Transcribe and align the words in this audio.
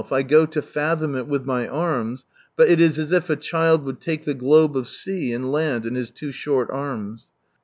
I 0.11 0.23
go 0.23 0.47
to 0.47 0.63
fathom 0.63 1.15
it 1.15 1.27
with 1.27 1.45
my 1.45 1.67
arms, 1.67 2.25
but 2.55 2.67
it 2.69 2.81
is 2.81 2.97
as 2.97 3.11
if 3.11 3.29
a 3.29 3.35
child 3.35 3.83
would 3.83 4.01
take 4.01 4.23
the 4.25 4.33
globe 4.33 4.75
of 4.75 4.87
sea 4.89 5.31
and 5.31 5.51
land 5.51 5.85
in 5.85 5.93
his 5.93 6.09
two 6.09 6.31
short 6.31 6.71
arms." 6.71 7.27